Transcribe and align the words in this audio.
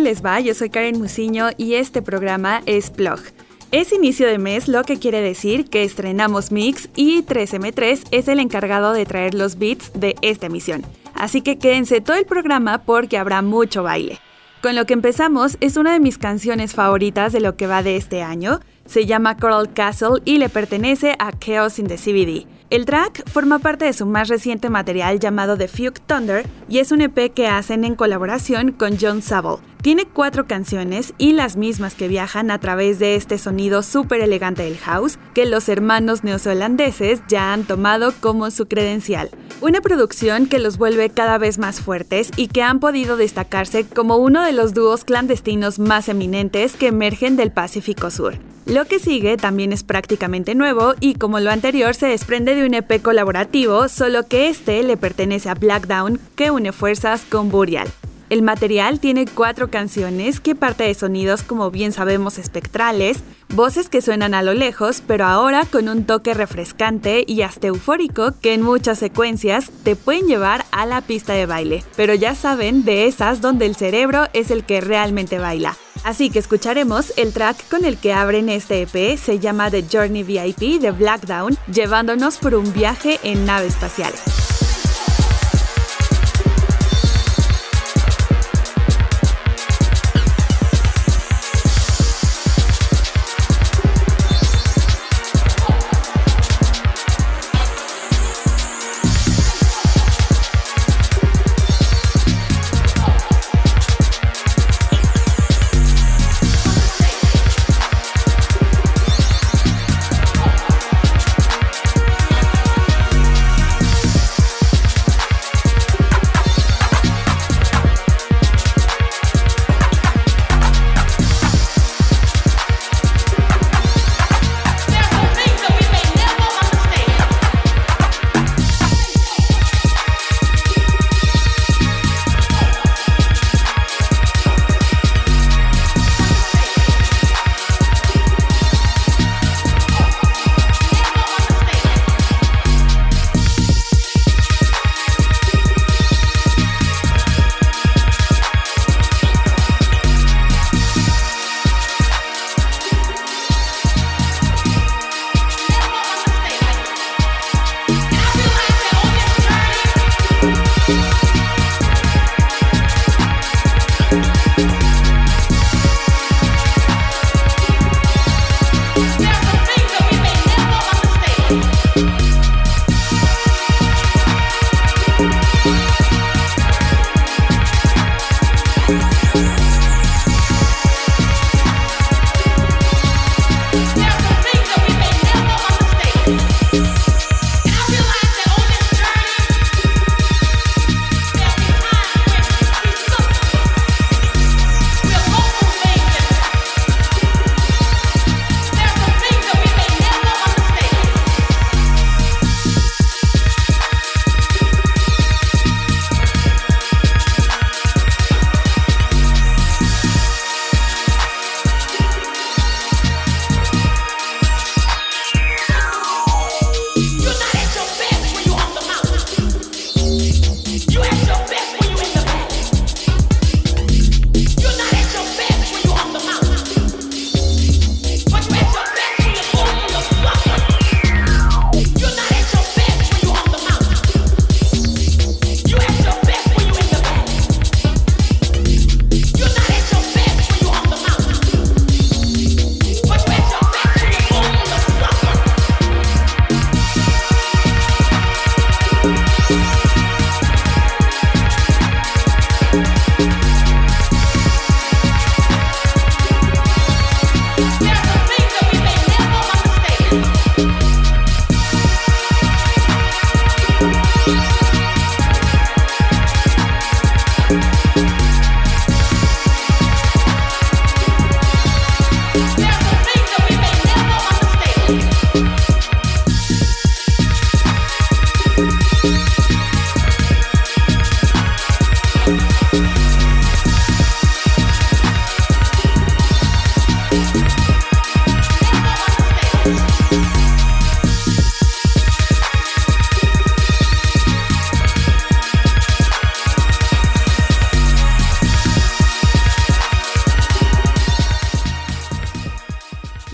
Les 0.00 0.24
va? 0.24 0.40
Yo 0.40 0.54
soy 0.54 0.70
Karen 0.70 0.98
Musiño 0.98 1.48
y 1.56 1.74
este 1.74 2.02
programa 2.02 2.62
es 2.66 2.90
Plog. 2.90 3.20
Es 3.70 3.92
inicio 3.92 4.26
de 4.26 4.38
mes, 4.38 4.68
lo 4.68 4.82
que 4.82 4.98
quiere 4.98 5.20
decir 5.20 5.68
que 5.68 5.82
estrenamos 5.82 6.52
Mix 6.52 6.88
y 6.94 7.22
3M3 7.22 8.06
es 8.12 8.28
el 8.28 8.38
encargado 8.38 8.92
de 8.92 9.04
traer 9.04 9.34
los 9.34 9.58
beats 9.58 9.92
de 9.94 10.14
esta 10.22 10.46
emisión. 10.46 10.82
Así 11.14 11.42
que 11.42 11.58
quédense 11.58 12.00
todo 12.00 12.16
el 12.16 12.24
programa 12.24 12.78
porque 12.78 13.18
habrá 13.18 13.42
mucho 13.42 13.82
baile. 13.82 14.20
Con 14.62 14.74
lo 14.74 14.86
que 14.86 14.94
empezamos 14.94 15.56
es 15.60 15.76
una 15.76 15.92
de 15.92 16.00
mis 16.00 16.18
canciones 16.18 16.74
favoritas 16.74 17.32
de 17.32 17.40
lo 17.40 17.56
que 17.56 17.66
va 17.66 17.82
de 17.82 17.96
este 17.96 18.22
año. 18.22 18.60
Se 18.86 19.04
llama 19.04 19.36
Coral 19.36 19.72
Castle 19.72 20.22
y 20.24 20.38
le 20.38 20.48
pertenece 20.48 21.14
a 21.18 21.32
Chaos 21.38 21.78
in 21.78 21.88
the 21.88 21.96
CBD. 21.96 22.46
El 22.70 22.84
track 22.84 23.28
forma 23.30 23.58
parte 23.58 23.84
de 23.84 23.92
su 23.92 24.06
más 24.06 24.28
reciente 24.28 24.70
material 24.70 25.20
llamado 25.20 25.56
The 25.56 25.68
Fugue 25.68 26.00
Thunder 26.06 26.46
y 26.68 26.78
es 26.78 26.90
un 26.90 27.02
EP 27.02 27.32
que 27.32 27.46
hacen 27.46 27.84
en 27.84 27.94
colaboración 27.94 28.72
con 28.72 28.98
John 29.00 29.22
Saville. 29.22 29.58
Tiene 29.82 30.06
cuatro 30.06 30.46
canciones 30.46 31.14
y 31.18 31.32
las 31.32 31.56
mismas 31.56 31.94
que 31.94 32.08
viajan 32.08 32.50
a 32.50 32.58
través 32.58 32.98
de 32.98 33.14
este 33.14 33.38
sonido 33.38 33.84
súper 33.84 34.20
elegante 34.20 34.64
del 34.64 34.76
house 34.78 35.18
que 35.34 35.46
los 35.46 35.68
hermanos 35.68 36.24
neozelandeses 36.24 37.22
ya 37.28 37.52
han 37.52 37.62
tomado 37.64 38.12
como 38.20 38.50
su 38.50 38.66
credencial. 38.66 39.30
Una 39.60 39.80
producción 39.80 40.46
que 40.46 40.58
los 40.58 40.78
vuelve 40.78 41.10
cada 41.10 41.38
vez 41.38 41.58
más 41.58 41.80
fuertes 41.80 42.30
y 42.36 42.48
que 42.48 42.62
han 42.62 42.80
podido 42.80 43.16
destacarse 43.16 43.86
como 43.86 44.16
uno 44.16 44.42
de 44.42 44.52
los 44.52 44.74
dúos 44.74 45.04
clandestinos 45.04 45.78
más 45.78 46.08
eminentes 46.08 46.74
que 46.74 46.88
emergen 46.88 47.36
del 47.36 47.52
Pacífico 47.52 48.10
Sur. 48.10 48.34
Lo 48.66 48.84
que 48.84 48.98
sigue 48.98 49.36
también 49.36 49.72
es 49.72 49.84
prácticamente 49.84 50.54
nuevo 50.54 50.94
y 51.00 51.14
como 51.14 51.38
lo 51.40 51.50
anterior 51.50 51.94
se 51.94 52.08
desprende 52.08 52.54
de 52.54 52.66
un 52.66 52.74
EP 52.74 53.00
colaborativo, 53.00 53.88
solo 53.88 54.26
que 54.26 54.48
este 54.48 54.82
le 54.82 54.96
pertenece 54.96 55.48
a 55.48 55.54
Blackdown 55.54 56.20
que 56.36 56.50
une 56.50 56.72
fuerzas 56.72 57.24
con 57.24 57.48
Burial. 57.48 57.88
El 58.30 58.42
material 58.42 59.00
tiene 59.00 59.24
cuatro 59.24 59.70
canciones 59.70 60.38
que 60.40 60.54
parte 60.54 60.84
de 60.84 60.92
sonidos 60.92 61.42
como 61.42 61.70
bien 61.70 61.92
sabemos 61.92 62.36
espectrales, 62.36 63.20
voces 63.48 63.88
que 63.88 64.02
suenan 64.02 64.34
a 64.34 64.42
lo 64.42 64.52
lejos, 64.52 65.02
pero 65.06 65.24
ahora 65.24 65.64
con 65.64 65.88
un 65.88 66.04
toque 66.04 66.34
refrescante 66.34 67.24
y 67.26 67.40
hasta 67.40 67.68
eufórico 67.68 68.34
que 68.42 68.52
en 68.52 68.60
muchas 68.60 68.98
secuencias 68.98 69.70
te 69.82 69.96
pueden 69.96 70.26
llevar 70.26 70.66
a 70.72 70.84
la 70.84 71.00
pista 71.00 71.32
de 71.32 71.46
baile, 71.46 71.82
pero 71.96 72.12
ya 72.12 72.34
saben 72.34 72.84
de 72.84 73.06
esas 73.06 73.40
donde 73.40 73.64
el 73.64 73.76
cerebro 73.76 74.26
es 74.34 74.50
el 74.50 74.64
que 74.64 74.82
realmente 74.82 75.38
baila. 75.38 75.74
Así 76.04 76.28
que 76.28 76.38
escucharemos 76.38 77.14
el 77.16 77.32
track 77.32 77.66
con 77.70 77.86
el 77.86 77.96
que 77.96 78.12
abren 78.12 78.50
este 78.50 78.82
EP, 78.82 79.18
se 79.18 79.38
llama 79.38 79.70
The 79.70 79.86
Journey 79.90 80.22
VIP 80.22 80.80
de 80.80 80.90
Blackdown, 80.90 81.56
llevándonos 81.72 82.36
por 82.36 82.54
un 82.54 82.72
viaje 82.74 83.18
en 83.22 83.46
nave 83.46 83.68
espacial. 83.68 84.12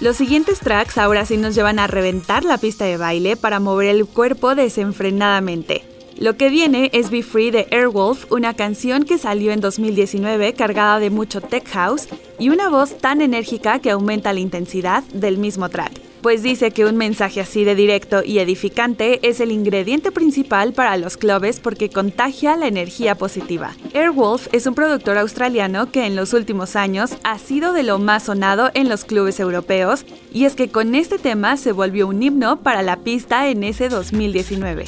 Los 0.04 0.18
siguientes 0.18 0.61
tracks 0.61 0.99
ahora 0.99 1.25
sí 1.25 1.38
nos 1.38 1.54
llevan 1.54 1.78
a 1.78 1.87
reventar 1.87 2.44
la 2.44 2.58
pista 2.58 2.84
de 2.84 2.99
baile 2.99 3.38
para 3.38 3.58
mover 3.58 3.87
el 3.87 4.04
cuerpo 4.04 4.54
desenfrenadamente. 4.54 5.82
Lo 6.18 6.37
que 6.37 6.50
viene 6.50 6.90
es 6.92 7.08
Be 7.08 7.23
Free 7.23 7.50
de 7.50 7.66
Airwolf, 7.70 8.30
una 8.30 8.52
canción 8.52 9.04
que 9.04 9.16
salió 9.16 9.50
en 9.50 9.62
2019 9.62 10.52
cargada 10.52 10.99
de 10.99 11.08
mucho 11.08 11.40
tech 11.40 11.66
house 11.70 12.06
y 12.38 12.50
una 12.50 12.68
voz 12.68 12.99
tan 12.99 13.23
enérgica 13.23 13.78
que 13.78 13.92
aumenta 13.92 14.34
la 14.34 14.40
intensidad 14.40 15.04
del 15.04 15.38
mismo 15.38 15.70
track 15.70 16.13
pues 16.25 16.43
dice 16.43 16.71
que 16.71 16.87
un 16.87 16.97
mensaje 16.97 17.43
así 17.43 17.64
de 17.64 17.75
directo 17.75 18.23
y 18.25 18.38
edificante 18.38 19.21
es 19.28 19.40
el 19.40 19.52
ingrediente 19.52 20.11
principal 20.11 20.73
para 20.73 20.97
los 20.97 21.19
clubes 21.19 21.61
porque 21.61 21.90
contagia 21.90 22.57
la 22.57 22.66
energía 22.66 23.14
positiva. 23.14 23.76
Airwolf 23.93 24.49
es 24.52 24.66
un 24.66 24.75
productor 24.75 25.19
australiano 25.19 25.93
que 25.93 26.07
en 26.07 26.16
los 26.16 26.33
últimos 26.33 26.76
años 26.76 27.11
ha 27.25 27.38
sido 27.38 27.75
de 27.75 27.83
lo 27.83 27.99
más 27.99 28.23
sonado 28.23 28.71
en 28.73 28.88
los 28.88 29.04
clubes 29.04 29.38
europeos 29.38 30.07
y 30.33 30.47
es 30.47 30.54
que 30.54 30.71
con 30.71 30.95
este 30.95 31.19
tema 31.19 31.59
se 31.59 31.73
volvió 31.73 32.09
un 32.09 32.23
himno 32.23 32.62
para 32.62 32.81
la 32.81 32.97
pista 32.97 33.49
en 33.49 33.62
ese 33.62 33.90
2019. 33.90 34.87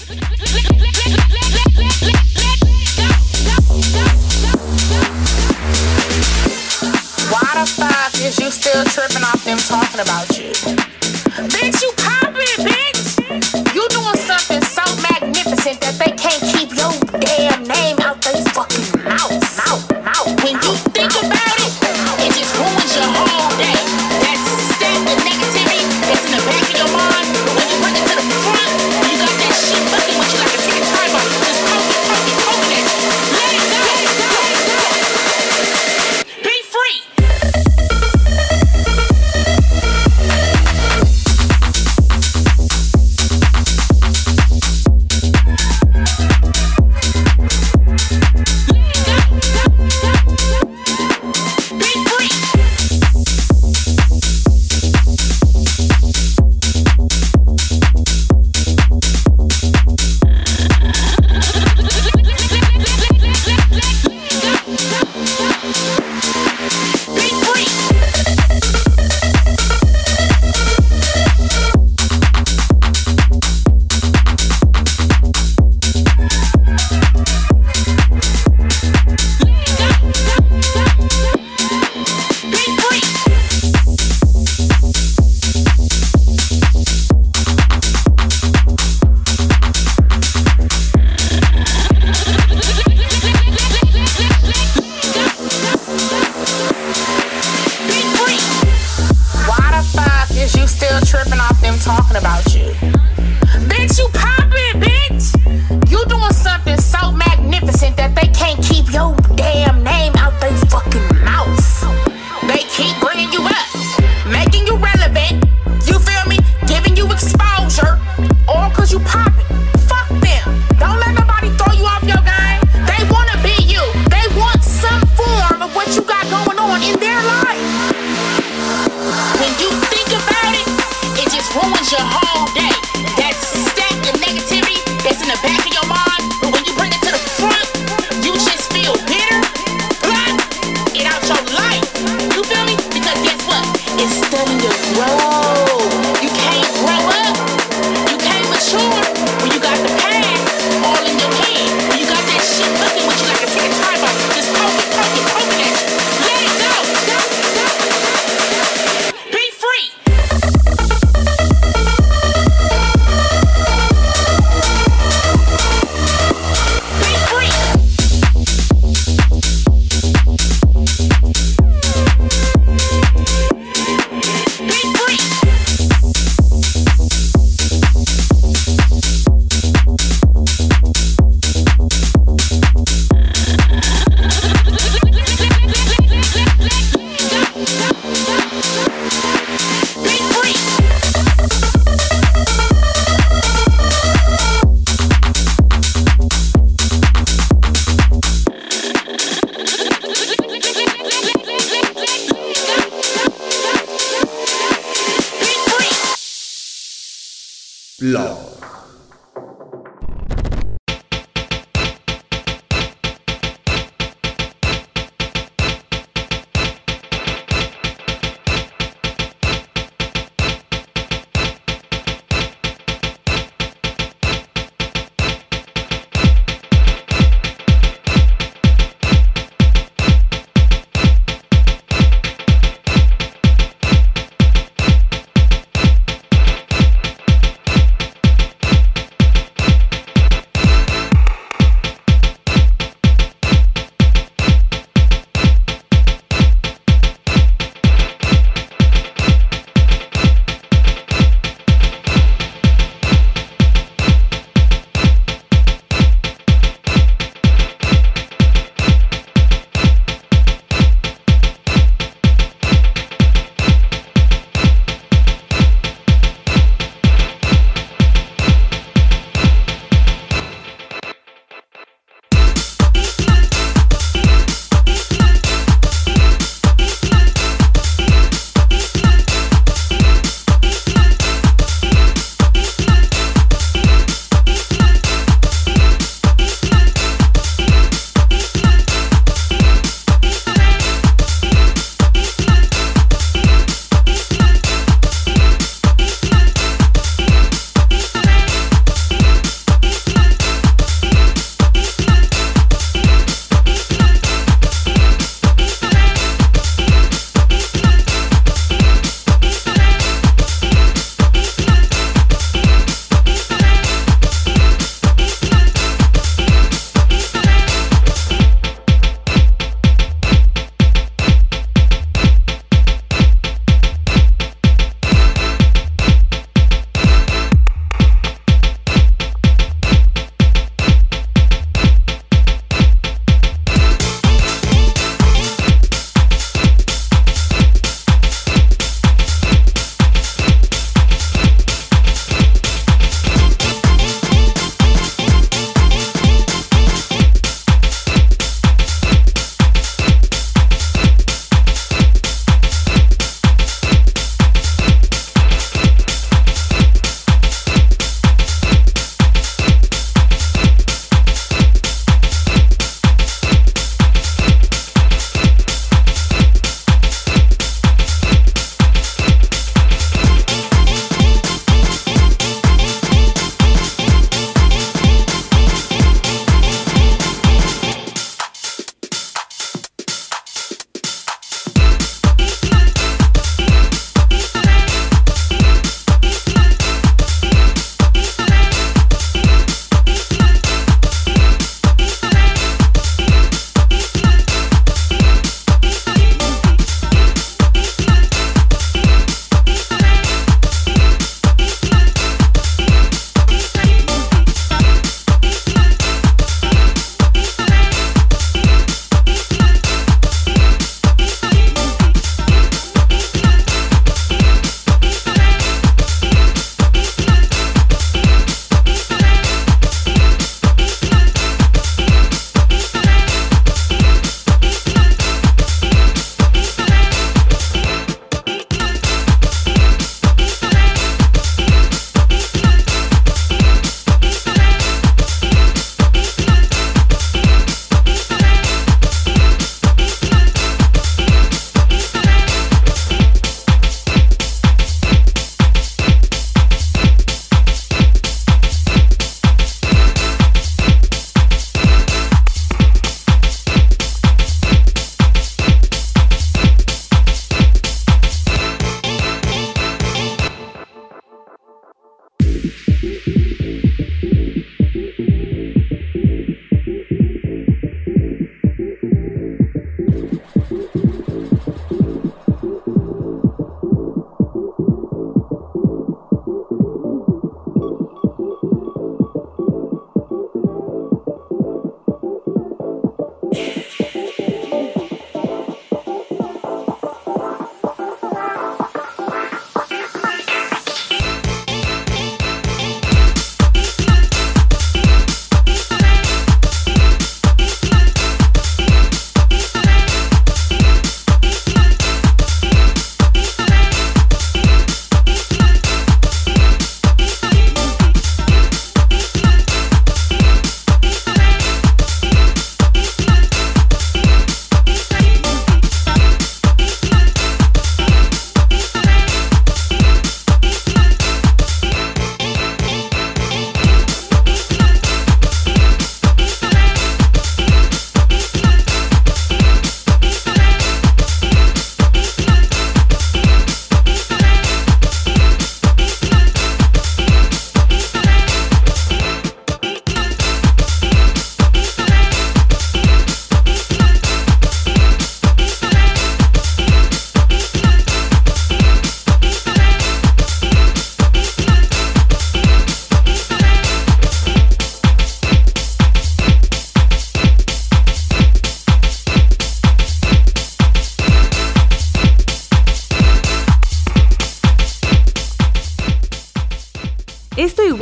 Tripping? 10.66 10.85
Bitch, 11.36 11.82
you 11.82 11.95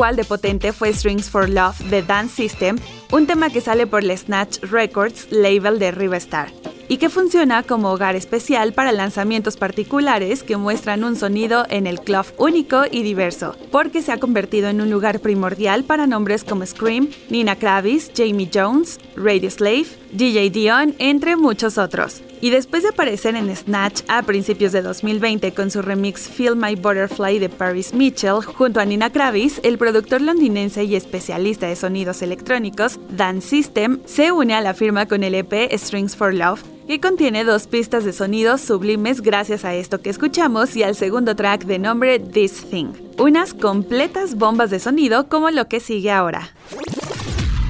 igual 0.05 0.17
de 0.17 0.25
potente 0.25 0.75
fue 0.75 0.93
Strings 0.93 1.31
for 1.31 1.49
Love 1.49 1.79
de 1.89 2.03
Dance 2.03 2.35
System, 2.35 2.77
un 3.11 3.27
tema 3.27 3.49
que 3.49 3.63
sale 3.63 3.87
por 3.87 4.05
la 4.05 4.15
Snatch 4.15 4.59
Records 4.61 5.29
label 5.31 5.79
de 5.79 5.93
Riverstar 5.93 6.53
y 6.89 6.99
que 6.99 7.09
funciona 7.09 7.63
como 7.63 7.91
hogar 7.91 8.15
especial 8.15 8.75
para 8.75 8.93
lanzamientos 8.93 9.57
particulares 9.57 10.43
que 10.43 10.59
muestran 10.59 11.05
un 11.05 11.17
sonido 11.17 11.65
en 11.71 11.87
el 11.87 12.01
club 12.01 12.27
único 12.37 12.83
y 12.91 13.03
diverso, 13.03 13.57
porque 13.73 14.03
se 14.03 14.13
ha 14.13 14.19
convertido 14.19 14.69
en 14.69 14.83
un 14.83 14.91
lugar 14.91 15.21
primordial 15.21 15.85
para 15.85 16.07
nombres 16.07 16.45
como 16.45 16.67
Scream, 16.67 17.09
Nina 17.31 17.57
Kravis, 17.57 18.11
Jamie 18.15 18.51
Jones, 18.53 19.01
Radio 19.17 19.51
Slave, 19.51 19.87
DJ 20.15 20.51
Dion, 20.51 20.95
entre 20.99 21.35
muchos 21.35 21.77
otros. 21.77 22.23
Y 22.41 22.51
después 22.51 22.85
de 22.85 22.91
aparecer 22.91 23.35
en 23.35 23.55
Snatch 23.55 24.03
a 24.07 24.23
principios 24.23 24.71
de 24.71 24.83
2020 24.83 25.53
con 25.55 25.73
su 25.73 25.83
remix 25.83 26.29
Feel 26.29 26.55
My 26.55 26.77
Butterfly 26.77 27.41
de 27.41 27.49
Paris 27.49 27.93
Mitchell 27.93 28.43
junto 28.45 28.79
a 28.79 28.85
Nina 28.85 29.11
Kravis, 29.11 29.61
el 29.65 29.77
productor 29.77 30.21
londinense 30.21 30.85
y 30.85 30.95
especialista 30.95 31.67
de 31.67 31.75
sonidos 31.75 32.23
electrónicos, 32.23 33.01
Dan 33.11 33.43
System, 33.43 33.99
se 34.05 34.31
une 34.31 34.55
a 34.55 34.61
la 34.61 34.75
firma 34.75 35.07
con 35.07 35.25
el 35.25 35.35
EP 35.35 35.73
Strings 35.73 36.15
for 36.15 36.33
Love, 36.33 36.63
que 36.87 37.01
contiene 37.01 37.43
dos 37.43 37.67
pistas 37.67 38.05
de 38.05 38.13
sonidos 38.13 38.61
sublimes 38.61 39.21
gracias 39.21 39.65
a 39.65 39.75
esto 39.75 40.01
que 40.01 40.11
escuchamos 40.11 40.77
y 40.77 40.85
al 40.85 40.95
segundo 40.95 41.35
track 41.35 41.65
de 41.65 41.81
nombre 41.81 42.21
This 42.21 42.65
Thing. 42.71 42.93
Unas 43.19 43.53
completas 43.53 44.37
bombas 44.37 44.71
de 44.71 44.79
sonido 44.79 45.29
como 45.29 45.51
lo 45.51 45.67
que 45.67 45.81
sigue 45.81 46.13
ahora. 46.13 46.51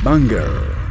Banger. 0.02 0.84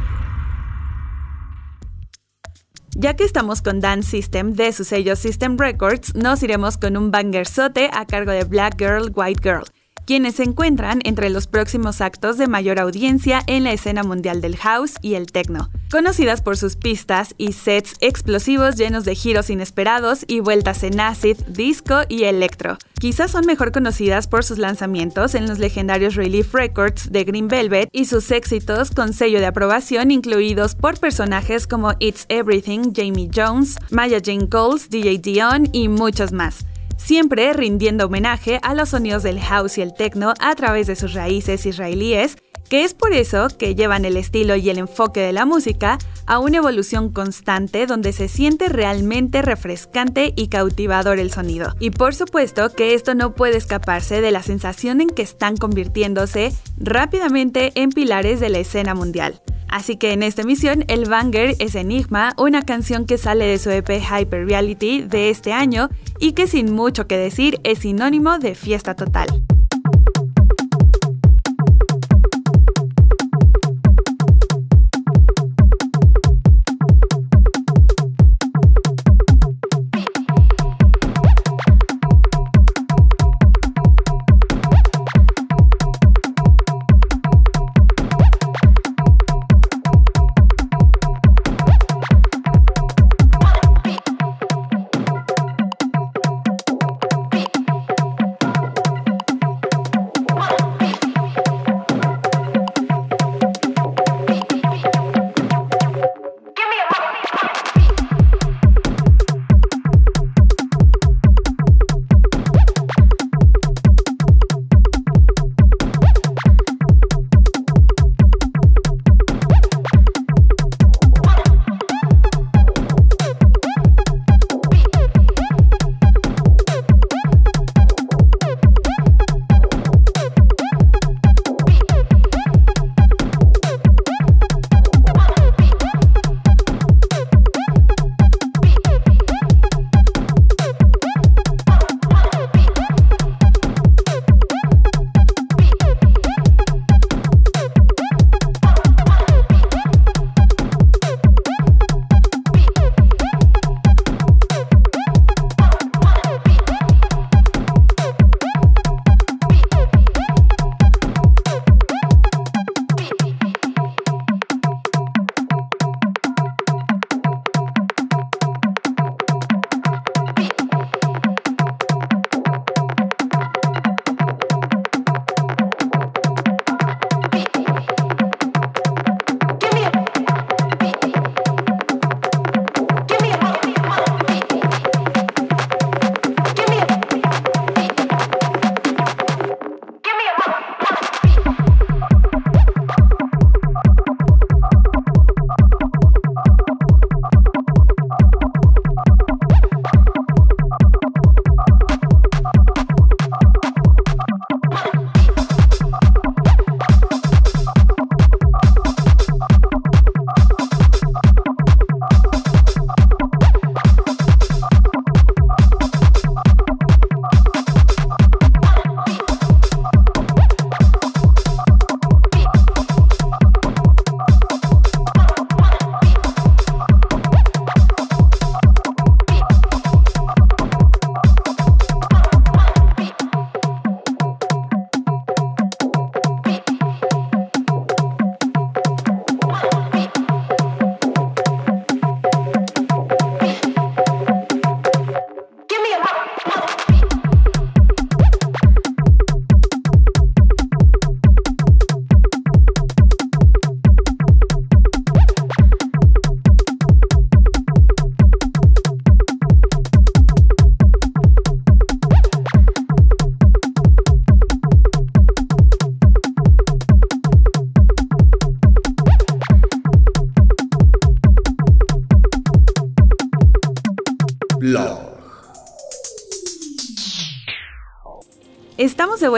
Ya 2.96 3.16
que 3.16 3.24
estamos 3.24 3.62
con 3.62 3.80
Dance 3.80 4.10
System 4.10 4.54
de 4.54 4.72
su 4.72 4.84
sello 4.84 5.16
System 5.16 5.58
Records, 5.58 6.14
nos 6.14 6.44
iremos 6.44 6.78
con 6.78 6.96
un 6.96 7.10
banger 7.10 7.48
sote 7.48 7.90
a 7.92 8.06
cargo 8.06 8.32
de 8.32 8.44
Black 8.44 8.78
Girl, 8.78 9.12
White 9.16 9.42
Girl 9.42 9.64
quienes 10.06 10.36
se 10.36 10.44
encuentran 10.44 11.00
entre 11.04 11.30
los 11.30 11.48
próximos 11.48 12.02
actos 12.02 12.38
de 12.38 12.48
mayor 12.48 12.80
audiencia 12.80 13.42
en 13.48 13.64
la 13.64 13.74
escena 13.74 14.04
mundial 14.04 14.42
del 14.42 14.58
house 14.58 14.96
y 15.02 15.16
el 15.16 15.32
techno, 15.32 15.70
conocidas 15.92 16.42
por 16.42 16.58
sus 16.58 16.76
pistas 16.76 17.36
y 17.38 17.54
sets 17.54 17.96
explosivos 18.02 18.76
llenos 18.76 19.06
de 19.06 19.16
giros 19.16 19.50
inesperados 19.50 20.26
y 20.28 20.40
vueltas 20.40 20.84
en 20.84 21.00
acid, 21.00 21.38
disco 21.48 22.02
y 22.10 22.24
electro. 22.24 22.78
Quizás 23.00 23.32
son 23.32 23.46
mejor 23.46 23.72
conocidas 23.72 24.28
por 24.28 24.44
sus 24.44 24.58
lanzamientos 24.58 25.36
en 25.36 25.48
los 25.48 25.60
legendarios 25.60 26.16
Relief 26.16 26.54
Records 26.54 27.12
de 27.12 27.24
Green 27.24 27.48
Velvet 27.48 27.90
y 27.92 28.06
sus 28.06 28.32
éxitos 28.32 28.92
con 28.92 29.14
sello 29.14 29.40
de 29.40 29.46
aprobación 29.46 30.12
incluidos 30.12 30.76
por 30.76 31.00
personajes 31.00 31.68
como 31.68 31.94
It's 32.00 32.26
Everything, 32.30 32.94
Jamie 32.96 33.30
Jones, 33.34 33.78
Maya 33.90 34.20
Jane 34.24 34.48
Coles, 34.48 34.90
DJ 34.90 35.18
Dion 35.18 35.70
y 35.74 35.90
muchos 35.90 36.32
más 36.32 36.66
siempre 36.98 37.54
rindiendo 37.54 38.06
homenaje 38.06 38.60
a 38.64 38.74
los 38.74 38.90
sonidos 38.90 39.24
del 39.24 39.40
house 39.40 39.78
y 39.78 39.82
el 39.82 39.94
techno 39.94 40.34
a 40.40 40.56
través 40.56 40.88
de 40.88 40.96
sus 40.96 41.14
raíces 41.14 41.66
israelíes, 41.66 42.38
que 42.70 42.84
es 42.84 42.94
por 42.94 43.14
eso 43.14 43.48
que 43.58 43.76
llevan 43.76 44.06
el 44.06 44.18
estilo 44.18 44.56
y 44.56 44.70
el 44.70 44.78
enfoque 44.78 45.20
de 45.20 45.34
la 45.34 45.46
música 45.46 45.98
a 46.26 46.40
una 46.40 46.58
evolución 46.58 47.12
constante 47.12 47.86
donde 47.86 48.14
se 48.14 48.28
siente 48.28 48.70
realmente 48.70 49.42
refrescante 49.42 50.34
y 50.36 50.48
cautivador 50.48 51.20
el 51.20 51.32
sonido. 51.32 51.76
Y 51.80 51.92
por 51.92 52.16
supuesto 52.16 52.74
que 52.74 52.94
esto 52.94 53.14
no 53.16 53.36
puede 53.36 53.58
escaparse 53.58 54.22
de 54.22 54.32
la 54.32 54.42
sensación 54.42 55.02
en 55.02 55.10
que 55.10 55.22
están 55.22 55.58
convirtiéndose 55.58 56.54
rápidamente 56.78 57.72
en 57.76 57.90
pilares 57.90 58.40
de 58.40 58.50
la 58.50 58.60
escena 58.60 58.96
mundial. 58.96 59.42
Así 59.74 59.98
que 59.98 60.14
en 60.14 60.22
esta 60.22 60.44
emisión 60.44 60.86
el 60.88 61.10
banger 61.10 61.56
es 61.58 61.74
Enigma, 61.74 62.36
una 62.38 62.62
canción 62.62 63.08
que 63.08 63.18
sale 63.18 63.46
de 63.46 63.58
su 63.58 63.72
EP 63.72 63.90
Hyper 63.90 64.46
Reality 64.46 65.02
de 65.02 65.32
este 65.32 65.52
año 65.52 65.90
y 66.20 66.34
que 66.34 66.46
sin 66.46 66.72
mucho 66.84 67.08
que 67.08 67.18
decir 67.18 67.62
es 67.64 67.80
sinónimo 67.80 68.40
de 68.40 68.56
fiesta 68.56 68.94
total. 68.94 69.28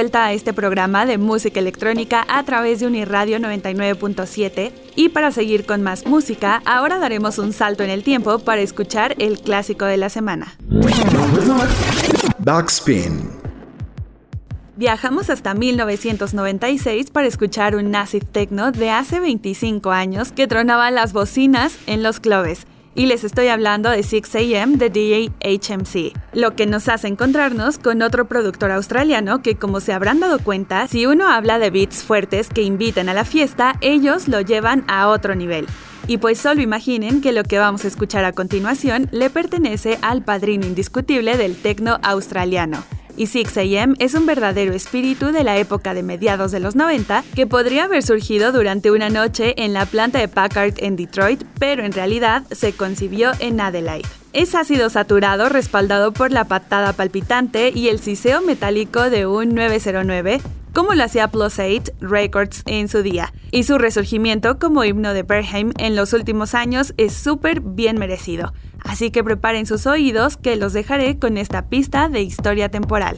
Vuelta 0.06 0.26
a 0.26 0.34
este 0.34 0.54
programa 0.54 1.08
de 1.08 1.18
música 1.18 1.60
electrónica 1.60 2.28
a 2.30 2.44
través 2.44 2.80
de 2.80 2.86
Uniradio 2.86 3.40
99.7 3.40 4.72
y 4.96 5.10
para 5.10 5.32
seguir 5.32 5.66
con 5.66 5.82
más 5.82 6.06
música, 6.06 6.62
ahora 6.64 7.00
daremos 7.00 7.40
un 7.40 7.54
salto 7.54 7.82
en 7.82 7.90
el 7.90 8.04
tiempo 8.04 8.38
para 8.38 8.62
escuchar 8.62 9.16
el 9.18 9.40
clásico 9.40 9.86
de 9.86 9.98
la 9.98 10.10
semana. 10.10 10.58
Backspin. 12.38 13.32
Viajamos 14.76 15.32
hasta 15.32 15.56
1996 15.56 17.10
para 17.10 17.26
escuchar 17.26 17.76
un 17.76 17.96
acid 17.96 18.26
techno 18.32 18.72
de 18.72 18.92
hace 18.92 19.20
25 19.20 19.90
años 19.90 20.32
que 20.32 20.46
tronaba 20.46 20.92
las 20.92 21.14
bocinas 21.14 21.80
en 21.88 22.04
los 22.04 22.20
clubes 22.20 22.68
y 22.96 23.06
les 23.06 23.24
estoy 23.24 23.50
hablando 23.50 23.90
de 23.90 24.00
6am 24.00 24.78
de 24.78 24.90
DJ 24.90 25.32
HMC, 25.42 26.14
lo 26.34 26.56
que 26.56 26.66
nos 26.66 26.88
hace 26.88 27.08
encontrarnos 27.08 27.78
con 27.78 28.02
otro 28.02 28.26
productor 28.26 28.72
australiano 28.72 29.42
que 29.42 29.56
como 29.56 29.82
se 29.82 29.94
habrán 29.94 30.22
dado 30.22 30.40
cuenta, 30.40 30.88
si 30.88 31.06
uno 31.06 31.30
habla 31.30 31.60
de 31.60 31.70
beats 31.70 32.04
fuertes 32.04 32.50
que 32.50 32.64
invitan 32.64 33.10
a 33.10 33.14
la 33.14 33.26
fiesta, 33.26 33.76
ellos 33.82 34.28
lo 34.28 34.42
llevan 34.42 34.86
a 34.88 35.10
otro 35.10 35.36
nivel. 35.36 35.68
Y 36.08 36.18
pues 36.18 36.40
solo 36.40 36.62
imaginen 36.62 37.22
que 37.22 37.32
lo 37.32 37.44
que 37.44 37.60
vamos 37.60 37.84
a 37.84 37.88
escuchar 37.88 38.26
a 38.26 38.32
continuación 38.32 39.10
le 39.12 39.30
pertenece 39.30 39.98
al 40.02 40.24
padrino 40.24 40.66
indiscutible 40.66 41.36
del 41.36 41.56
techno 41.56 42.00
australiano. 42.04 42.84
Y 43.18 43.28
6am 43.28 43.96
es 44.00 44.14
un 44.14 44.26
verdadero 44.26 44.74
espíritu 44.74 45.32
de 45.32 45.44
la 45.44 45.58
época 45.58 45.94
de 45.94 46.04
mediados 46.04 46.52
de 46.52 46.60
los 46.60 46.76
90 46.76 47.24
que 47.34 47.48
podría 47.48 47.86
haber 47.86 48.04
surgido 48.04 48.52
durante 48.52 48.92
una 48.92 49.10
noche 49.10 49.54
en 49.58 49.74
la 49.74 49.86
planta 49.86 50.20
de 50.20 50.28
Packard 50.28 50.74
en 50.78 50.96
Detroit, 50.96 51.44
pero 51.58 51.86
en 51.86 51.94
realidad 51.94 52.44
se 52.52 52.74
concibió 52.74 53.32
en 53.40 53.62
Adelaide. 53.62 54.08
Es 54.34 54.54
ácido 54.54 54.90
saturado 54.90 55.48
respaldado 55.48 56.12
por 56.12 56.32
la 56.32 56.44
patada 56.44 56.92
palpitante 56.92 57.72
y 57.74 57.88
el 57.88 58.00
siseo 58.00 58.42
metálico 58.42 59.10
de 59.10 59.26
un 59.26 59.56
909 59.56 60.42
como 60.76 60.94
lo 60.94 61.06
hacía 61.06 61.30
Plus 61.30 61.58
8 61.58 61.94
Records 62.02 62.62
en 62.66 62.90
su 62.90 63.02
día, 63.02 63.34
y 63.50 63.64
su 63.64 63.78
resurgimiento 63.78 64.60
como 64.60 64.84
himno 64.84 65.14
de 65.14 65.24
Berheim 65.24 65.72
en 65.78 65.96
los 65.96 66.12
últimos 66.12 66.54
años 66.54 66.94
es 66.98 67.14
súper 67.14 67.62
bien 67.62 67.98
merecido. 67.98 68.52
Así 68.86 69.12
que 69.12 69.24
preparen 69.24 69.66
sus 69.66 69.86
oídos 69.88 70.38
que 70.38 70.56
los 70.56 70.74
dejaré 70.74 71.20
con 71.20 71.38
esta 71.38 71.68
pista 71.70 72.08
de 72.08 72.22
historia 72.22 72.70
temporal. 72.70 73.18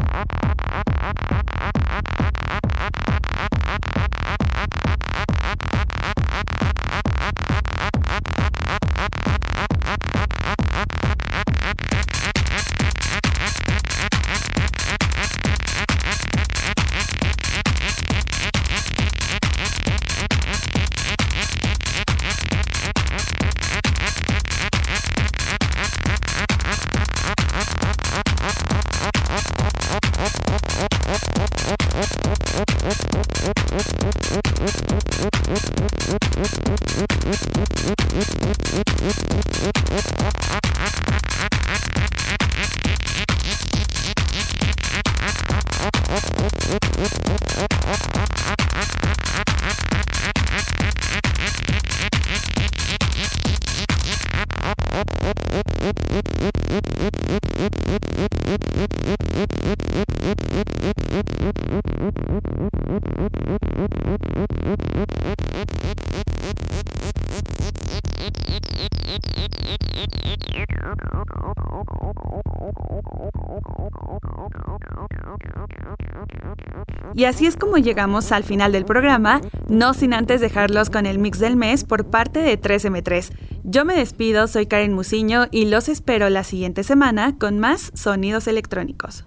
Y 77.13 77.25
así 77.25 77.45
es 77.45 77.57
como 77.57 77.77
llegamos 77.77 78.31
al 78.31 78.43
final 78.43 78.71
del 78.71 78.85
programa, 78.85 79.41
no 79.67 79.93
sin 79.93 80.13
antes 80.13 80.39
dejarlos 80.39 80.89
con 80.89 81.05
el 81.05 81.19
mix 81.19 81.39
del 81.39 81.55
mes 81.55 81.83
por 81.83 82.05
parte 82.05 82.39
de 82.39 82.59
3M3. 82.59 83.31
Yo 83.63 83.85
me 83.85 83.95
despido, 83.95 84.47
soy 84.47 84.65
Karen 84.65 84.93
Musiño 84.93 85.47
y 85.51 85.65
los 85.65 85.89
espero 85.89 86.29
la 86.29 86.43
siguiente 86.43 86.83
semana 86.83 87.37
con 87.37 87.59
más 87.59 87.91
sonidos 87.93 88.47
electrónicos. 88.47 89.25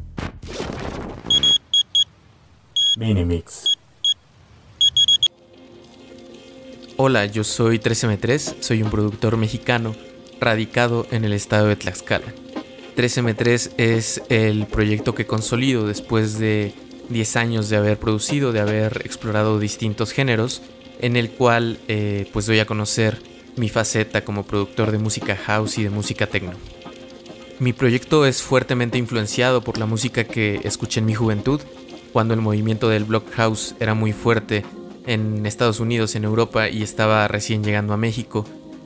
Minimix. 2.97 3.79
Hola, 6.97 7.27
yo 7.27 7.43
soy 7.43 7.79
3M3, 7.79 8.57
soy 8.61 8.83
un 8.83 8.91
productor 8.91 9.37
mexicano 9.37 9.95
radicado 10.41 11.07
en 11.11 11.25
el 11.25 11.33
estado 11.33 11.67
de 11.67 11.77
Tlaxcala. 11.77 12.44
3M3 12.97 13.73
es 13.77 14.23
el 14.29 14.67
proyecto 14.67 15.15
que 15.15 15.27
consolido 15.27 15.87
después 15.87 16.39
de 16.39 16.73
10 17.09 17.37
años 17.37 17.69
de 17.69 17.77
haber 17.77 17.99
producido, 17.99 18.53
de 18.53 18.61
haber 18.61 19.03
explorado 19.05 19.59
distintos 19.59 20.13
géneros, 20.13 20.63
en 21.01 21.17
el 21.17 21.31
cual 21.31 21.79
eh, 21.89 22.29
pues 22.33 22.47
doy 22.47 22.61
a 22.61 22.67
conocer 22.67 23.21
mi 23.57 23.69
faceta 23.69 24.25
como 24.25 24.45
productor 24.45 24.91
de 24.91 24.99
música 24.99 25.37
house 25.37 25.79
y 25.79 25.85
de 25.85 25.91
música 25.91 26.27
techno. 26.27 26.55
Mi 27.61 27.73
proyecto 27.73 28.27
es 28.27 28.43
fuertemente 28.43 28.99
influenciado 28.99 29.63
por 29.63 29.79
la 29.79 29.87
música 29.87 30.25
que 30.25 30.61
escuché 30.65 31.01
en 31.01 31.07
mi 31.07 31.15
juventud, 31.15 31.61
cuando 32.13 32.35
el 32.35 32.41
movimiento 32.41 32.89
del 32.89 33.05
block 33.05 33.31
house 33.33 33.75
era 33.81 33.95
muy 33.95 34.13
fuerte 34.13 34.65
en 35.07 35.47
Estados 35.47 35.81
Unidos, 35.81 36.15
en 36.15 36.25
Europa 36.25 36.69
y 36.69 36.83
estaba 36.83 37.27
recién 37.29 37.63
llegando 37.63 37.93
a 37.93 37.97
México. 37.97 38.45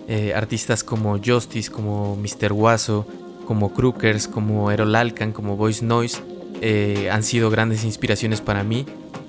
Eh, 0.08 0.32
artistas 0.34 0.82
como 0.82 1.18
Justice, 1.22 1.70
como 1.70 2.16
Mr. 2.16 2.52
Guaso, 2.52 3.06
como 3.48 3.72
Crookers, 3.72 4.28
como 4.28 4.70
Errol 4.70 4.94
Alcan, 4.94 5.32
como 5.32 5.56
Voice 5.56 5.82
Noise 5.82 6.20
eh, 6.60 7.08
han 7.10 7.22
sido 7.22 7.48
grandes 7.48 7.82
inspiraciones 7.82 8.42
para 8.42 8.62
mí 8.62 8.84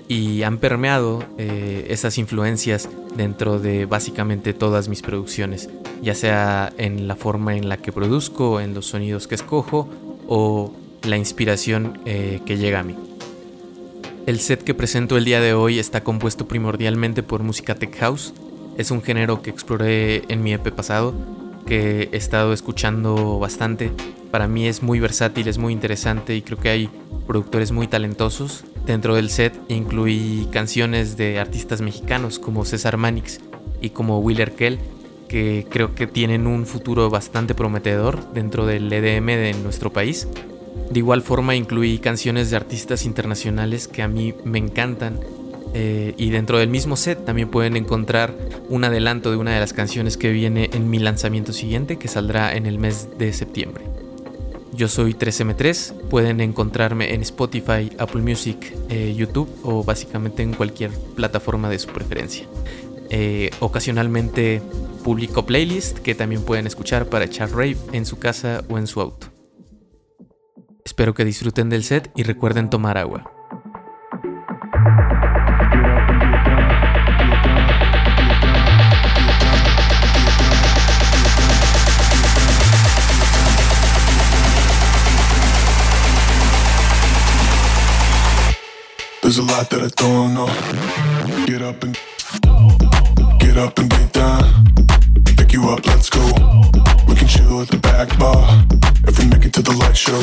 y 0.10 0.44
han 0.44 0.58
permeado 0.58 1.24
eh, 1.38 1.88
esas 1.90 2.18
influencias 2.18 2.90
dentro 3.16 3.60
de 3.60 3.86
básicamente 3.86 4.54
todas 4.54 4.90
mis 4.90 5.02
producciones, 5.04 5.70
ya 6.02 6.16
sea 6.16 6.74
en 6.78 7.08
la 7.08 7.16
forma 7.16 7.56
en 7.56 7.70
la 7.70 7.78
que 7.78 7.94
produzco, 7.94 8.60
en 8.60 8.74
los 8.74 8.88
sonidos 8.88 9.26
que 9.26 9.36
escojo 9.36 9.88
o 10.28 10.74
la 11.04 11.16
inspiración 11.16 12.02
eh, 12.06 12.42
que 12.46 12.58
llega 12.58 12.82
a 12.82 12.84
mí. 12.84 12.98
El 14.26 14.42
set 14.42 14.66
que 14.66 14.74
presento 14.74 15.16
el 15.16 15.24
día 15.24 15.40
de 15.40 15.54
hoy 15.54 15.80
está 15.80 16.04
compuesto 16.04 16.46
primordialmente 16.46 17.24
por 17.24 17.42
música 17.42 17.76
tech 17.76 17.98
house. 18.00 18.34
Es 18.78 18.92
un 18.92 19.02
género 19.02 19.42
que 19.42 19.50
exploré 19.50 20.24
en 20.28 20.44
mi 20.44 20.54
EP 20.54 20.72
pasado, 20.74 21.14
que 21.70 22.10
he 22.12 22.18
estado 22.18 22.52
escuchando 22.52 23.38
bastante. 23.38 23.92
Para 24.32 24.48
mí 24.48 24.68
es 24.68 24.82
muy 24.82 25.00
versátil, 25.00 25.48
es 25.48 25.60
muy 25.60 25.72
interesante 25.72 26.36
y 26.36 26.42
creo 26.42 26.58
que 26.58 26.70
hay 26.70 26.90
productores 27.28 27.72
muy 27.72 27.88
talentosos. 27.88 28.66
Dentro 28.88 29.14
del 29.14 29.30
set 29.30 29.54
incluí 29.68 30.48
canciones 30.52 31.16
de 31.16 31.40
artistas 31.40 31.82
mexicanos 31.82 32.40
como 32.40 32.66
César 32.66 32.98
Manix 32.98 33.40
y 33.82 33.92
como 33.92 34.18
Willer 34.20 34.54
Kell, 34.56 34.80
que 35.28 35.68
creo 35.70 35.94
que 35.94 36.08
tienen 36.08 36.48
un 36.48 36.66
futuro 36.66 37.12
bastante 37.12 37.54
prometedor 37.54 38.34
dentro 38.34 38.66
del 38.66 38.92
EDM 38.92 39.28
de 39.28 39.56
nuestro 39.62 39.94
país. 39.94 40.28
De 40.90 40.98
igual 40.98 41.22
forma 41.22 41.56
incluí 41.56 42.00
canciones 42.00 42.50
de 42.50 42.58
artistas 42.58 43.06
internacionales 43.06 43.88
que 43.88 44.02
a 44.02 44.08
mí 44.08 44.34
me 44.44 44.58
encantan 44.58 45.20
eh, 45.74 46.14
y 46.18 46.30
dentro 46.32 46.58
del 46.58 46.70
mismo 46.70 46.96
set 46.96 47.26
también 47.26 47.50
pueden 47.50 47.76
encontrar 47.76 48.34
un 48.70 48.84
adelanto 48.84 49.32
de 49.32 49.38
una 49.38 49.54
de 49.54 49.60
las 49.60 49.74
canciones 49.74 50.18
que 50.18 50.32
viene 50.32 50.70
en 50.74 50.90
mi 50.90 51.00
lanzamiento 51.00 51.54
siguiente 51.54 51.98
que 51.98 52.08
saldrá 52.08 52.56
en 52.56 52.66
el 52.66 52.80
mes 52.80 53.10
de 53.18 53.34
septiembre. 53.34 53.84
Yo 54.74 54.88
soy 54.88 55.14
3M3, 55.14 56.08
pueden 56.10 56.40
encontrarme 56.40 57.14
en 57.14 57.22
Spotify, 57.22 57.92
Apple 57.98 58.22
Music, 58.22 58.74
eh, 58.90 59.14
YouTube 59.16 59.50
o 59.64 59.84
básicamente 59.84 60.42
en 60.42 60.54
cualquier 60.54 60.92
plataforma 61.16 61.70
de 61.70 61.80
su 61.80 61.90
preferencia. 61.90 62.48
Eh, 63.10 63.50
ocasionalmente 63.60 64.62
publico 65.04 65.46
playlist 65.46 66.00
que 66.00 66.16
también 66.16 66.44
pueden 66.44 66.68
escuchar 66.68 67.08
para 67.08 67.26
echar 67.26 67.50
rave 67.52 67.78
en 67.92 68.06
su 68.06 68.20
casa 68.20 68.64
o 68.70 68.78
en 68.78 68.88
su 68.88 69.02
auto. 69.02 69.28
Espero 70.86 71.14
que 71.14 71.26
disfruten 71.26 71.70
del 71.70 71.84
set 71.84 72.12
y 72.16 72.24
recuerden 72.24 72.70
tomar 72.70 72.98
agua. 72.98 73.39
There's 89.30 89.38
a 89.38 89.44
lot 89.44 89.70
that 89.70 89.84
I 89.84 89.90
don't 89.94 90.34
know. 90.34 90.50
Get 91.46 91.62
up 91.62 91.84
and 91.84 91.94
get 93.38 93.58
up 93.58 93.78
and 93.78 93.88
get 93.88 94.12
down. 94.12 94.42
Pick 95.38 95.54
you 95.54 95.70
up, 95.70 95.86
let's 95.86 96.10
go. 96.10 96.26
We 97.08 97.14
can 97.14 97.28
chill 97.28 97.62
at 97.62 97.68
the 97.68 97.78
back 97.78 98.10
bar 98.18 98.66
if 99.06 99.20
we 99.20 99.30
make 99.30 99.46
it 99.46 99.54
to 99.54 99.62
the 99.62 99.74
light 99.74 99.96
show. 99.96 100.18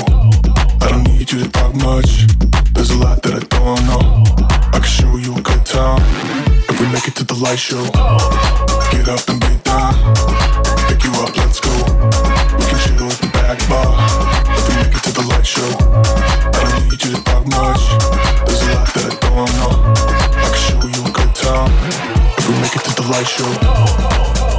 I 0.83 0.91
don't 0.91 1.05
need 1.05 1.31
you 1.31 1.39
to 1.39 1.49
talk 1.51 1.73
much. 1.77 2.27
There's 2.75 2.91
a 2.91 2.99
lot 2.99 3.23
that 3.23 3.39
I 3.39 3.47
don't 3.55 3.79
know. 3.87 4.27
I 4.75 4.83
can 4.83 4.91
show 4.91 5.15
you 5.15 5.39
a 5.39 5.41
good 5.41 5.65
time 5.65 6.03
if 6.67 6.75
we 6.81 6.91
make 6.91 7.07
it 7.07 7.15
to 7.15 7.25
the 7.25 7.39
light 7.39 7.63
show. 7.63 7.87
Get 8.91 9.07
up 9.07 9.23
and 9.31 9.39
get 9.39 9.63
down. 9.63 9.95
Pick 10.91 11.07
you 11.07 11.15
up, 11.23 11.31
let's 11.39 11.63
go. 11.63 11.71
We 12.59 12.65
can 12.67 12.79
chill 12.83 13.07
at 13.07 13.23
the 13.23 13.31
back 13.39 13.63
bar 13.71 13.87
if 14.51 14.67
we 14.67 14.75
make 14.83 14.99
it 14.99 15.03
to 15.07 15.13
the 15.15 15.23
light 15.31 15.47
show. 15.47 15.71
I 15.95 16.75
don't 16.75 16.91
need 16.91 16.99
you 17.07 17.15
to 17.15 17.23
talk 17.23 17.47
much 17.47 18.16
that 18.95 19.07
I 19.07 19.17
don't 19.29 19.53
know. 19.59 19.73
I 20.15 20.47
can 20.47 20.55
show 20.55 20.87
you 20.87 21.03
a 21.03 21.13
good 21.13 21.35
time 21.35 21.73
if 22.39 22.49
we 22.49 22.55
make 22.61 22.75
it 22.77 22.85
to 22.85 22.93
the 22.95 23.09
light 23.11 23.27
show. 23.27 24.56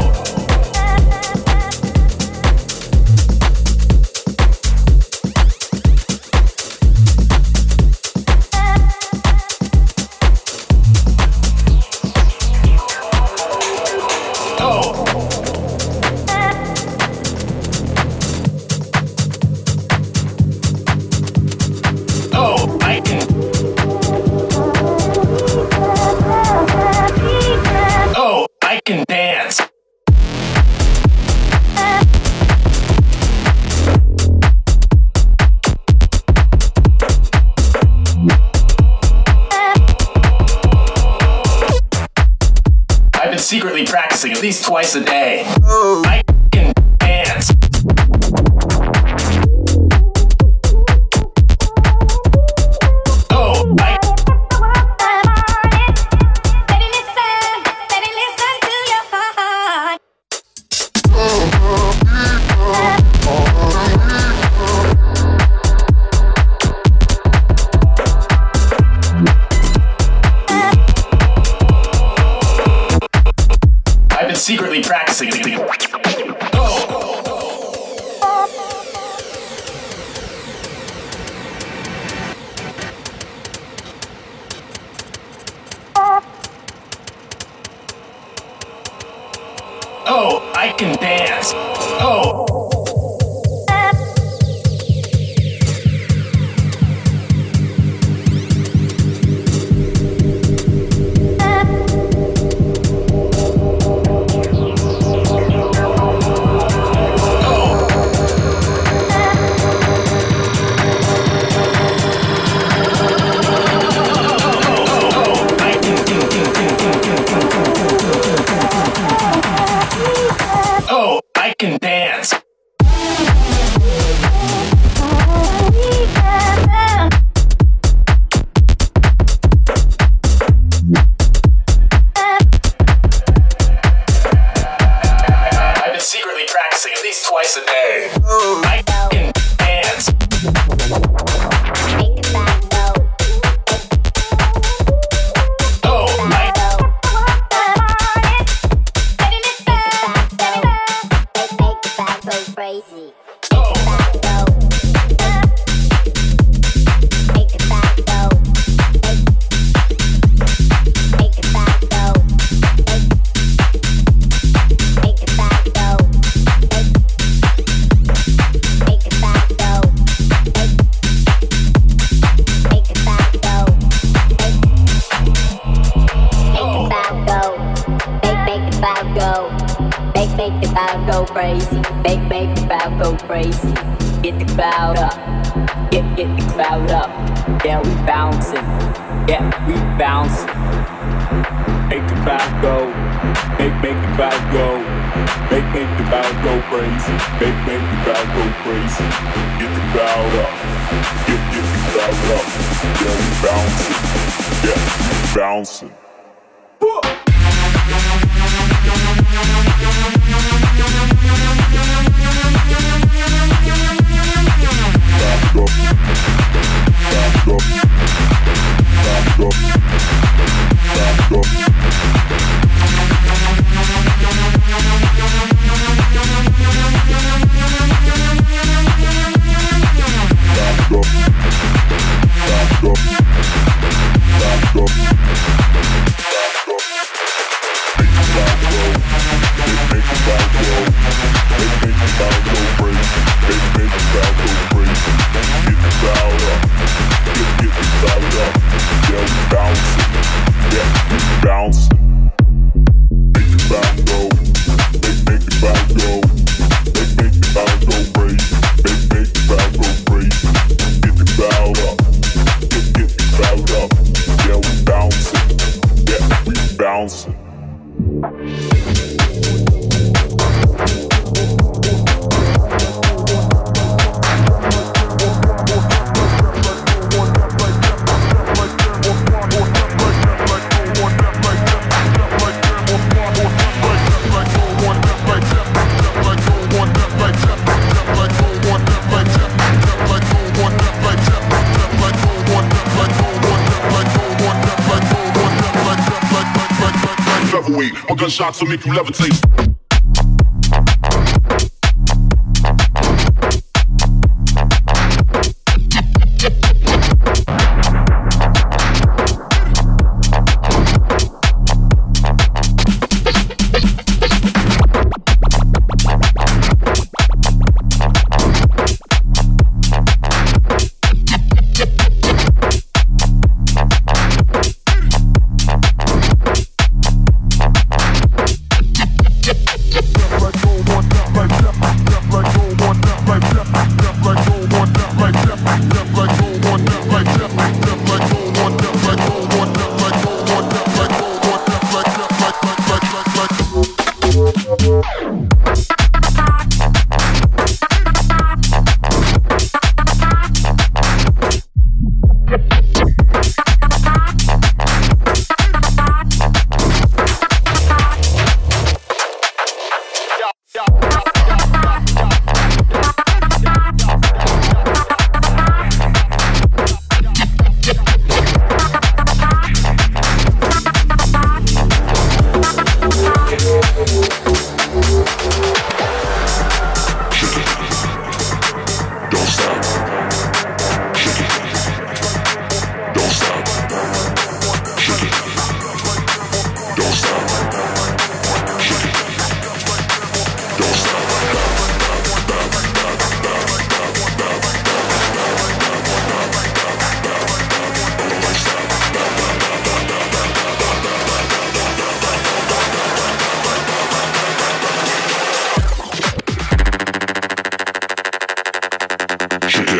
so 298.58 298.66
make 298.66 298.84
you 298.88 298.92
levitate. 298.92 299.47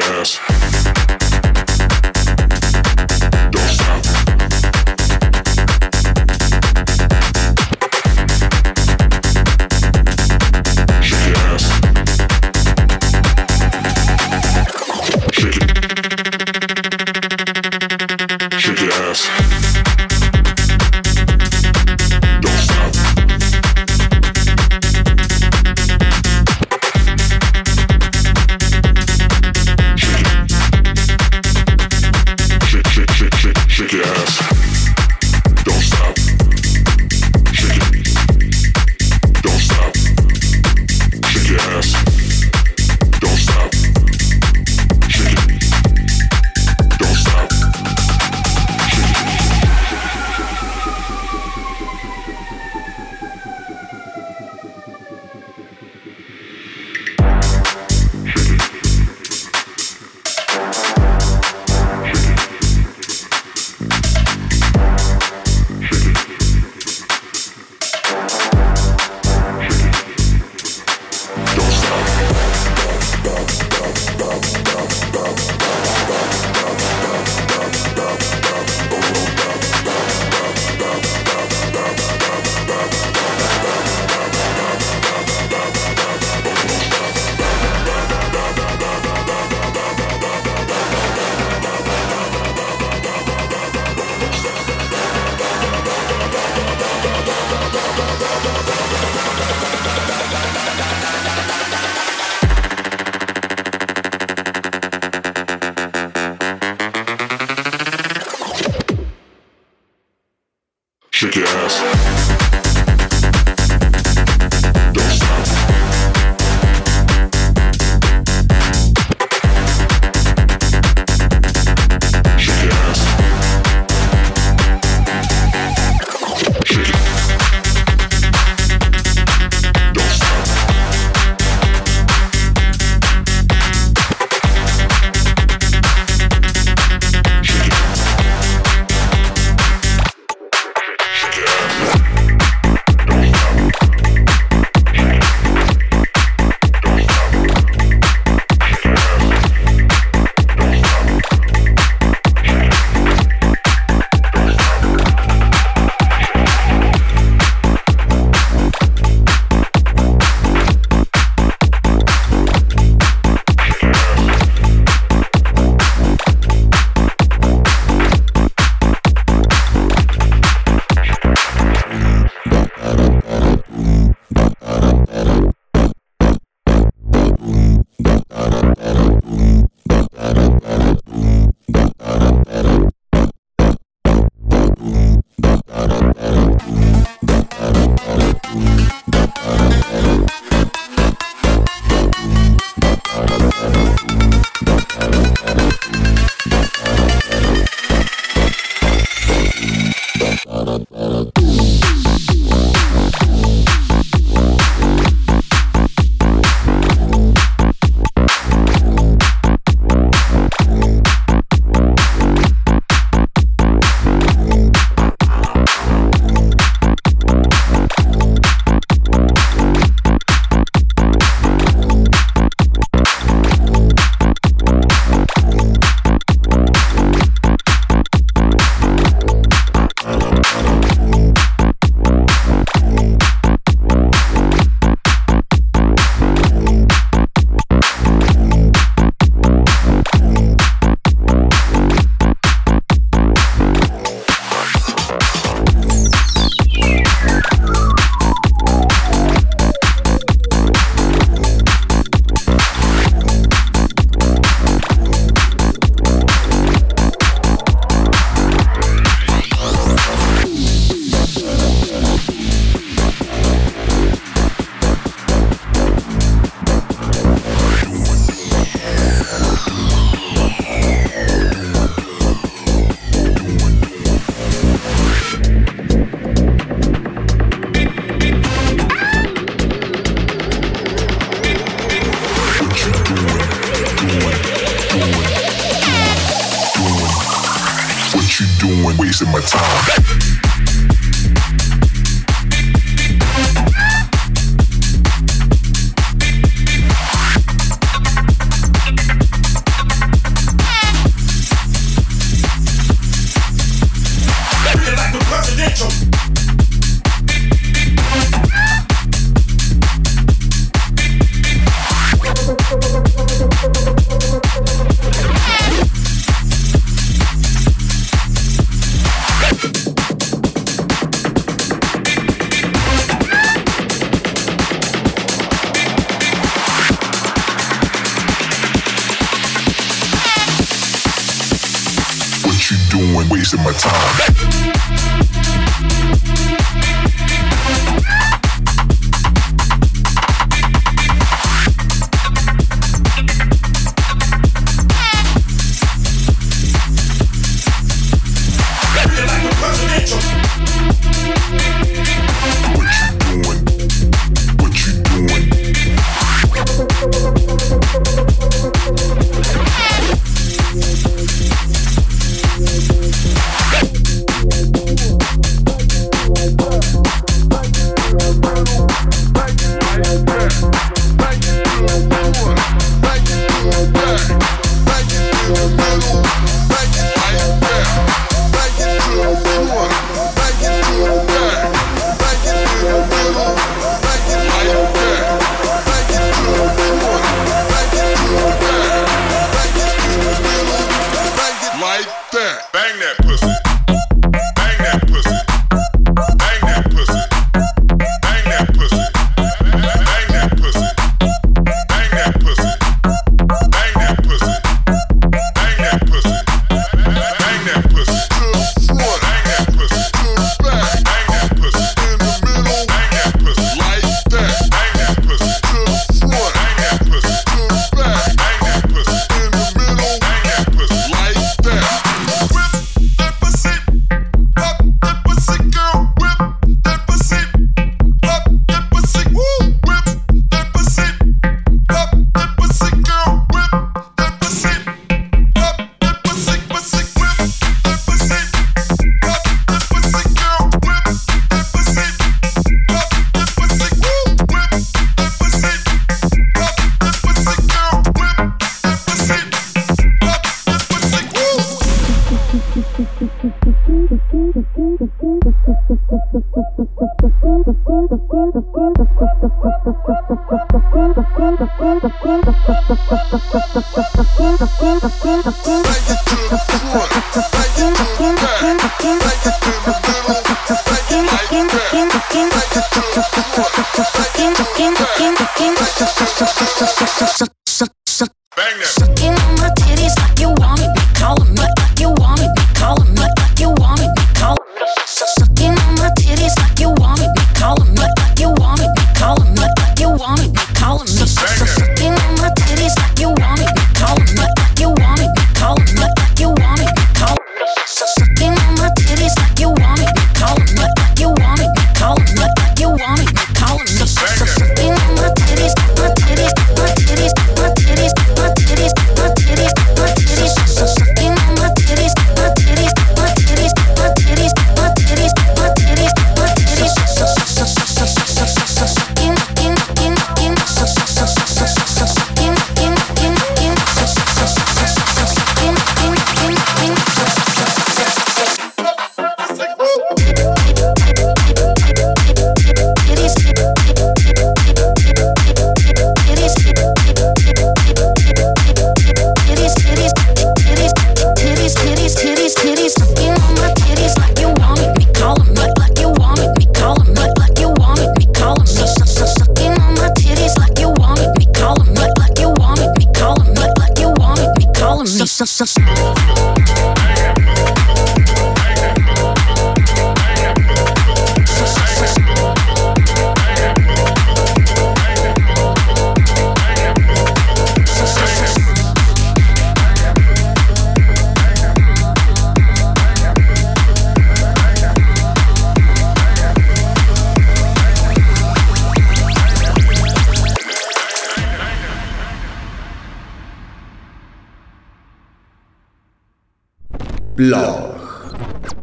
ass. 0.10 0.57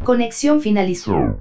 Conexión 0.05 0.61
finalizó. 0.61 1.41